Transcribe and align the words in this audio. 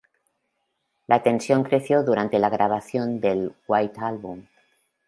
La 1.05 1.21
tensión 1.21 1.61
creció 1.63 2.01
durante 2.03 2.39
la 2.39 2.49
grabación 2.49 3.19
del 3.21 3.53
"White 3.67 3.99
Album". 4.01 4.47